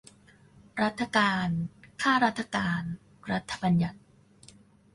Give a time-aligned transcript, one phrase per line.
[0.81, 1.47] รัฐการ
[2.01, 2.83] ข้ารัฐการ
[3.31, 3.99] รัฐบัญญัติ